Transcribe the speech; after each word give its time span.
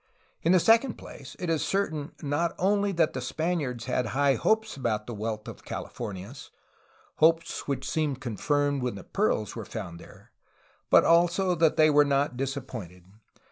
In 0.41 0.51
the 0.51 0.59
second 0.59 0.95
place, 0.97 1.35
it 1.37 1.47
is 1.47 1.61
certain 1.63 2.13
not 2.23 2.55
only 2.57 2.91
that 2.93 3.13
the 3.13 3.21
Spaniards 3.21 3.85
had 3.85 4.07
high 4.07 4.33
hopes 4.33 4.75
about 4.75 5.05
the 5.05 5.13
wealth 5.13 5.47
of 5.47 5.57
the 5.57 5.61
Californias,— 5.61 6.49
^hopes 7.21 7.67
which 7.67 7.87
seemed 7.87 8.19
con 8.19 8.35
firmed 8.37 8.81
when 8.81 8.95
pearls 9.13 9.55
were 9.55 9.63
found 9.63 9.99
there,— 9.99 10.31
but 10.89 11.05
also 11.05 11.53
that 11.53 11.77
they 11.77 11.91
were 11.91 12.03
not 12.03 12.35
disappointed. 12.35 13.03